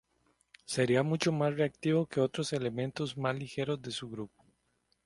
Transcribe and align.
Sería 0.65 1.03
mucho 1.03 1.31
más 1.31 1.53
reactivo 1.55 2.07
que 2.07 2.21
otros 2.21 2.53
elementos 2.53 3.15
más 3.17 3.35
ligeros 3.37 3.79
de 3.83 3.91
su 3.91 4.09
grupo. 4.09 4.43